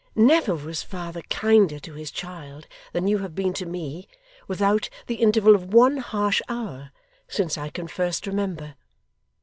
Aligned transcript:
Never 0.15 0.55
was 0.55 0.81
father 0.81 1.21
kinder 1.29 1.77
to 1.77 1.93
his 1.93 2.09
child 2.09 2.67
than 2.91 3.07
you 3.07 3.19
have 3.19 3.35
been 3.35 3.53
to 3.53 3.67
me, 3.67 4.07
without 4.47 4.89
the 5.05 5.17
interval 5.21 5.53
of 5.53 5.75
one 5.75 5.97
harsh 5.97 6.41
hour, 6.49 6.89
since 7.27 7.55
I 7.55 7.69
can 7.69 7.87
first 7.87 8.25
remember. 8.25 8.73